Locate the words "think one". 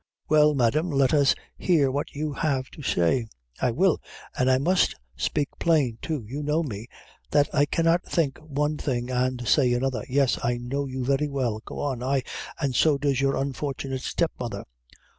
8.03-8.77